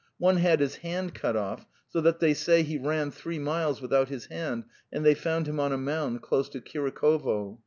One 0.17 0.37
had 0.37 0.61
his 0.61 0.77
hand 0.77 1.13
cut 1.13 1.35
off, 1.35 1.67
so 1.87 2.01
that 2.01 2.19
they 2.19 2.33
say 2.33 2.63
he 2.63 2.79
ran 2.79 3.11
three 3.11 3.37
miles 3.37 3.83
without 3.83 4.09
his 4.09 4.25
hand, 4.25 4.63
and 4.91 5.05
they 5.05 5.13
found 5.13 5.47
him 5.47 5.59
on 5.59 5.71
a 5.71 5.77
mound 5.77 6.23
close 6.23 6.49
to 6.49 6.59
Kurikovo. 6.59 7.59